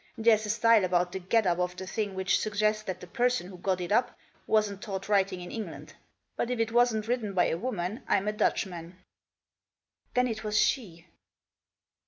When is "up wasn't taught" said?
3.91-5.07